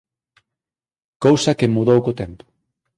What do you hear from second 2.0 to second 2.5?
co tempo.